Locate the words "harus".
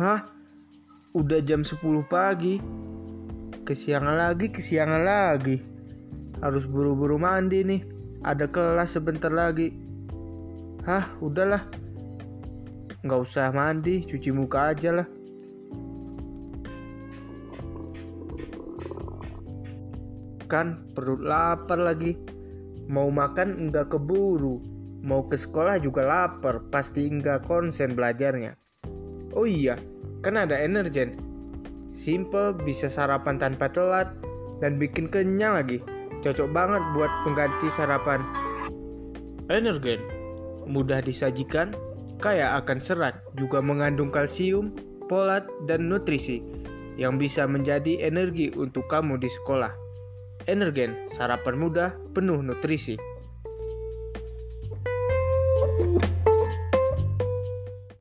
6.40-6.64